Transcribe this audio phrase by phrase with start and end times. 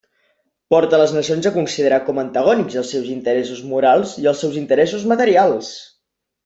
[0.75, 4.61] Porta les nacions a considerar com a antagònics els seus interessos morals i els seus
[4.67, 5.75] interessos materials.